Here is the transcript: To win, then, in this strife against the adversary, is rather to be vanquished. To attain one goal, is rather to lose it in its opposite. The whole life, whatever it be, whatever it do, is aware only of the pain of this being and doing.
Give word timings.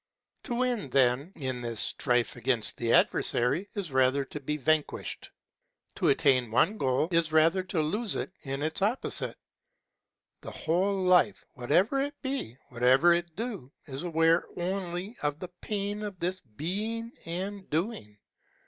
To 0.45 0.55
win, 0.55 0.89
then, 0.89 1.31
in 1.35 1.61
this 1.61 1.79
strife 1.79 2.35
against 2.35 2.75
the 2.77 2.91
adversary, 2.91 3.69
is 3.75 3.91
rather 3.91 4.25
to 4.25 4.39
be 4.39 4.57
vanquished. 4.57 5.29
To 5.97 6.07
attain 6.07 6.49
one 6.49 6.79
goal, 6.79 7.09
is 7.11 7.31
rather 7.31 7.61
to 7.65 7.81
lose 7.81 8.15
it 8.15 8.31
in 8.41 8.63
its 8.63 8.81
opposite. 8.81 9.37
The 10.41 10.49
whole 10.49 10.97
life, 11.03 11.45
whatever 11.53 12.01
it 12.01 12.19
be, 12.23 12.57
whatever 12.69 13.13
it 13.13 13.35
do, 13.35 13.71
is 13.85 14.01
aware 14.01 14.47
only 14.57 15.15
of 15.21 15.37
the 15.37 15.49
pain 15.61 16.01
of 16.01 16.17
this 16.17 16.39
being 16.41 17.11
and 17.27 17.69
doing. 17.69 18.17